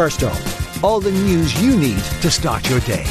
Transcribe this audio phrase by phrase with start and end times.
[0.00, 3.04] First up, all the news you need to start your day.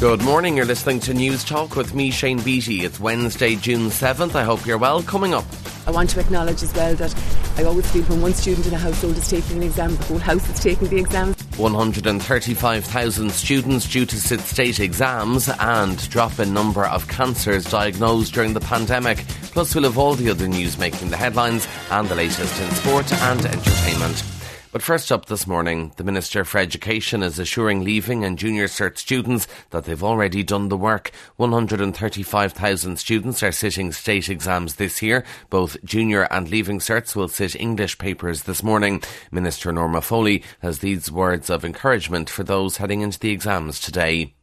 [0.00, 2.84] Good morning, you're listening to Newstalk with me, Shane Beatty.
[2.84, 4.34] It's Wednesday, June 7th.
[4.34, 5.02] I hope you're well.
[5.02, 5.46] Coming up.
[5.86, 7.14] I want to acknowledge as well that
[7.56, 10.18] I always feel when one student in a household is taking an exam, the whole
[10.18, 11.34] house is taking the exam.
[11.56, 18.52] 135,000 students due to sit state exams and drop in number of cancers diagnosed during
[18.52, 19.24] the pandemic.
[19.58, 23.12] Plus, we'll have all the other news making the headlines and the latest in sport
[23.12, 24.22] and entertainment.
[24.70, 28.98] But first up this morning, the Minister for Education is assuring leaving and junior cert
[28.98, 31.10] students that they've already done the work.
[31.38, 35.24] 135,000 students are sitting state exams this year.
[35.50, 39.02] Both junior and leaving certs will sit English papers this morning.
[39.32, 44.34] Minister Norma Foley has these words of encouragement for those heading into the exams today.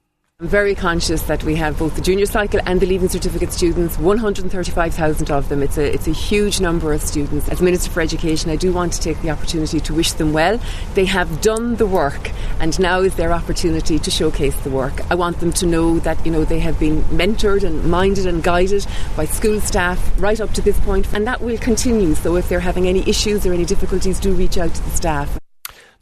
[0.41, 3.97] I'm very conscious that we have both the junior cycle and the leaving certificate students,
[3.97, 5.63] 135,000 of them.
[5.63, 7.47] It's a, it's a huge number of students.
[7.47, 10.59] As Minister for Education, I do want to take the opportunity to wish them well.
[10.93, 15.09] They have done the work and now is their opportunity to showcase the work.
[15.09, 18.43] I want them to know that, you know, they have been mentored and minded and
[18.43, 22.13] guided by school staff right up to this point and that will continue.
[22.13, 25.39] So if they're having any issues or any difficulties, do reach out to the staff.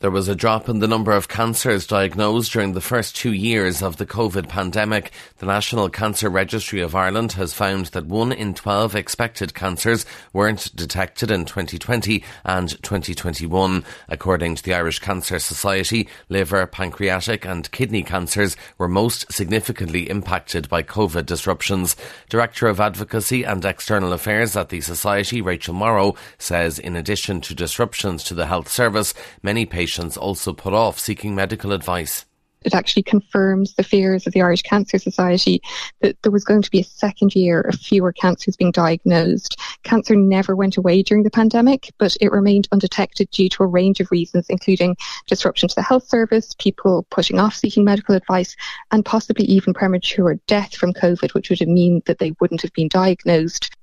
[0.03, 3.81] There was a drop in the number of cancers diagnosed during the first two years
[3.81, 5.13] of the COVID pandemic.
[5.37, 10.75] The National Cancer Registry of Ireland has found that one in 12 expected cancers weren't
[10.75, 13.85] detected in 2020 and 2021.
[14.09, 20.67] According to the Irish Cancer Society, liver, pancreatic and kidney cancers were most significantly impacted
[20.67, 21.95] by COVID disruptions.
[22.27, 27.55] Director of Advocacy and External Affairs at the Society, Rachel Morrow, says in addition to
[27.55, 32.25] disruptions to the health service, many patients patients also put off seeking medical advice
[32.65, 35.61] it actually confirms the fears of the Irish Cancer Society
[35.99, 39.59] that there was going to be a second year of fewer cancers being diagnosed.
[39.83, 43.99] Cancer never went away during the pandemic, but it remained undetected due to a range
[43.99, 44.95] of reasons, including
[45.27, 48.55] disruption to the health service, people pushing off seeking medical advice,
[48.91, 52.71] and possibly even premature death from COVID, which would have mean that they wouldn't have
[52.71, 53.75] been diagnosed.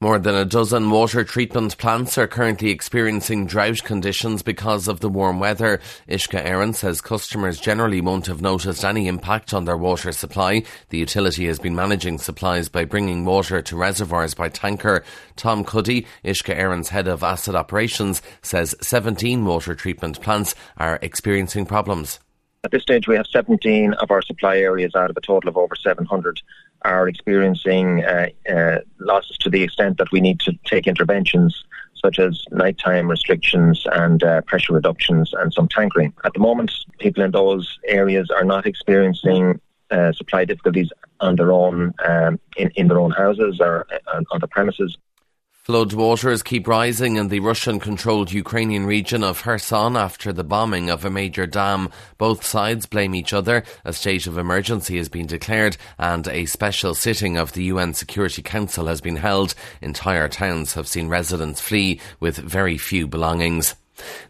[0.00, 5.08] More than a dozen water treatment plants are currently experiencing drought conditions because of the
[5.08, 5.80] warm weather.
[6.08, 10.62] Uisce Éireann says customers generally won't have noticed any impact on their water supply.
[10.90, 15.02] The utility has been managing supplies by bringing water to reservoirs by tanker.
[15.34, 21.66] Tom Cuddy, Uisce Éireann's head of asset operations, says 17 water treatment plants are experiencing
[21.66, 22.20] problems.
[22.62, 25.56] At this stage, we have 17 of our supply areas out of a total of
[25.56, 26.40] over 700
[26.82, 31.64] are experiencing uh, uh, losses to the extent that we need to take interventions
[32.02, 36.12] such as nighttime restrictions and uh, pressure reductions and some tankering.
[36.24, 40.90] At the moment, people in those areas are not experiencing uh, supply difficulties
[41.20, 44.96] on their own um, in, in their own houses or uh, on the premises.
[45.70, 50.88] Flood waters keep rising in the Russian controlled Ukrainian region of Kherson after the bombing
[50.88, 51.90] of a major dam.
[52.16, 53.64] Both sides blame each other.
[53.84, 58.40] A state of emergency has been declared and a special sitting of the UN Security
[58.40, 59.54] Council has been held.
[59.82, 63.74] Entire towns have seen residents flee with very few belongings.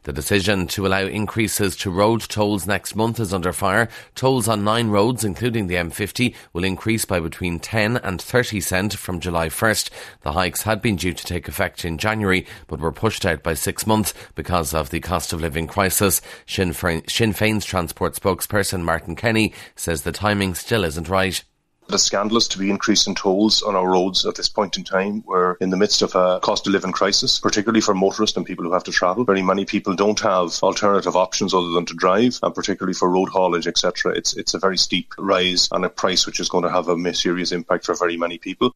[0.05, 3.89] The decision to allow increases to road tolls next month is under fire.
[4.15, 8.95] Tolls on nine roads, including the M50, will increase by between 10 and 30 cent
[8.95, 9.91] from July 1st.
[10.23, 13.55] The hikes had been due to take effect in January, but were pushed out by
[13.55, 16.21] six months because of the cost of living crisis.
[16.47, 21.43] Sinn Féin's transport spokesperson Martin Kenny says the timing still isn't right.
[21.89, 25.25] It is scandalous to be increasing tolls on our roads at this point in time.
[25.27, 28.67] We're in the midst of a cost of living crisis, particularly for motorists and people
[28.67, 29.25] who have to travel.
[29.25, 33.31] Very many people don't have alternative options other than to drive, and particularly for road
[33.31, 34.13] haulage, etc.
[34.15, 37.15] It's it's a very steep rise and a price which is going to have a
[37.15, 38.75] serious impact for very many people.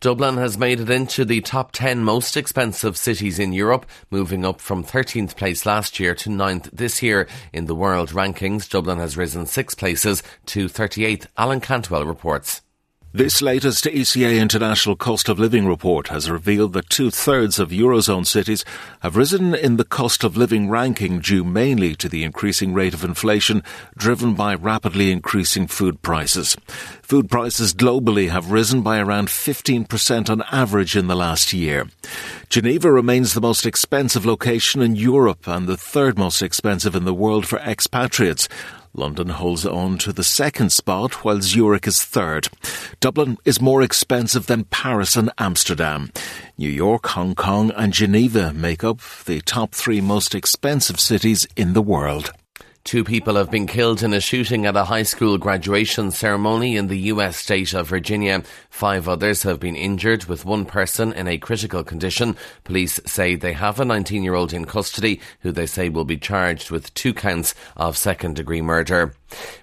[0.00, 4.58] Dublin has made it into the top 10 most expensive cities in Europe, moving up
[4.58, 7.28] from 13th place last year to 9th this year.
[7.52, 11.26] In the world rankings, Dublin has risen six places to 38th.
[11.36, 12.62] Alan Cantwell reports.
[13.12, 18.24] This latest ECA International Cost of Living report has revealed that two thirds of Eurozone
[18.24, 18.64] cities
[19.00, 23.02] have risen in the cost of living ranking due mainly to the increasing rate of
[23.02, 23.64] inflation
[23.96, 26.56] driven by rapidly increasing food prices.
[27.02, 31.88] Food prices globally have risen by around 15% on average in the last year.
[32.48, 37.14] Geneva remains the most expensive location in Europe and the third most expensive in the
[37.14, 38.48] world for expatriates.
[38.92, 42.48] London holds on to the second spot, while Zurich is third.
[42.98, 46.10] Dublin is more expensive than Paris and Amsterdam.
[46.58, 51.72] New York, Hong Kong, and Geneva make up the top three most expensive cities in
[51.72, 52.32] the world.
[52.82, 56.86] Two people have been killed in a shooting at a high school graduation ceremony in
[56.86, 57.36] the U.S.
[57.36, 58.42] state of Virginia.
[58.70, 62.36] Five others have been injured, with one person in a critical condition.
[62.64, 66.16] Police say they have a 19 year old in custody who they say will be
[66.16, 69.14] charged with two counts of second degree murder.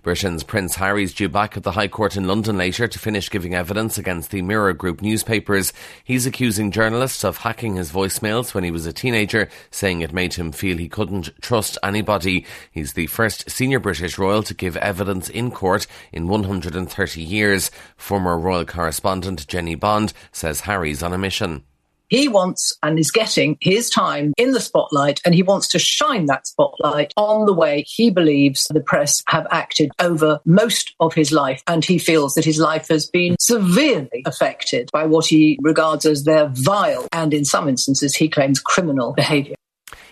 [0.04, 3.56] Britain's Prince Harry's due back at the High Court in London later to finish giving
[3.56, 5.74] evidence against the Mirror Group newspapers.
[6.04, 10.36] He's accusing journalists of hacking his voicemails when he was a teenager, saying it made
[10.36, 12.46] him feel he couldn't trust anybody.
[12.72, 17.72] He's the first senior British royal to give evidence in court in 130 years.
[17.96, 21.64] Former royal correspondent Jennie Bond says Harry's on a mission.
[22.10, 26.26] He wants and is getting his time in the spotlight, and he wants to shine
[26.28, 31.32] that spotlight on the way he believes the press have acted over most of his
[31.32, 31.62] life.
[31.68, 36.24] And he feels that his life has been severely affected by what he regards as
[36.24, 39.56] their vile and, in some instances, he claims criminal behaviour.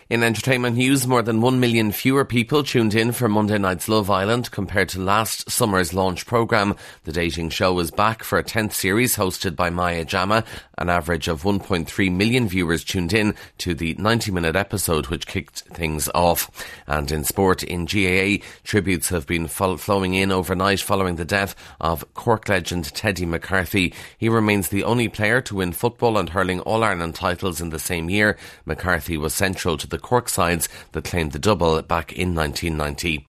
[0.08, 4.12] In entertainment news, more than 1 million fewer people tuned in for Monday night's Love
[4.12, 6.76] Island compared to last summer's launch programme.
[7.06, 10.44] The dating show was back for a 10th series hosted by Maya Jama.
[10.78, 15.62] An average of 1.3 million viewers tuned in to the 90 minute episode which kicked
[15.62, 16.52] things off.
[16.86, 22.14] And in sport, in GAA, tributes have been flowing in overnight following the death of
[22.14, 23.92] Cork legend Teddy McCarthy.
[24.20, 27.80] He remains the only player to win football and hurling All Ireland titles in the
[27.80, 28.38] same year.
[28.68, 33.28] McCarthy was central to the the Cork sides that claimed the double back in 1990.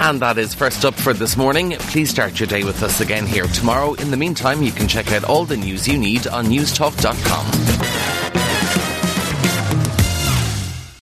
[0.00, 1.72] And that is first up for this morning.
[1.92, 3.94] Please start your day with us again here tomorrow.
[3.94, 7.77] In the meantime, you can check out all the news you need on newstalk.com.